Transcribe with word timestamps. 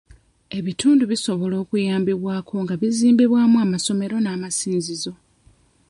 Ebitundu 0.57 1.03
bisobola 1.11 1.55
okuyambibwako 1.63 2.53
nga 2.63 2.73
bizimbibwamu 2.81 3.57
amasomero 3.65 4.15
n'amasinzizo. 4.19 5.13